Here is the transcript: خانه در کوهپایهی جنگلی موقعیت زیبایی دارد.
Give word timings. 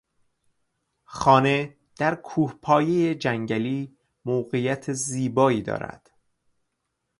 خانه 1.03 1.77
در 1.95 2.15
کوهپایهی 2.15 3.15
جنگلی 3.15 3.97
موقعیت 4.25 4.93
زیبایی 4.93 5.61
دارد. 5.61 6.11